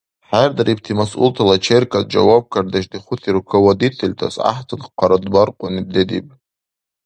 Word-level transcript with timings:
ХӀердарибти 0.29 0.91
масъултала 0.99 1.55
черкад 1.65 2.05
жавабкардеш 2.13 2.85
дихути 2.93 3.27
руководительтас 3.37 4.35
гӀяхӀцад 4.43 4.81
хъарбаркьуни 4.97 5.81
дедиб. 5.95 6.25